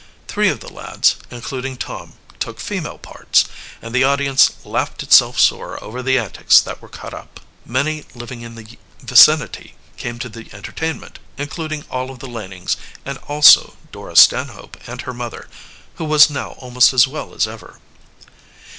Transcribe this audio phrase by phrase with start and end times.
[0.27, 3.45] Three of the lads, including Tom, took female parts,
[3.83, 7.39] and the audience laughed itself sore over the antics that were cut up.
[7.67, 13.19] Many living in the vicinity came to the entertainment; including all of the Lanings and
[13.27, 15.47] also Dora Stanhope and her mother;
[15.97, 17.79] who was now almost as well as ever.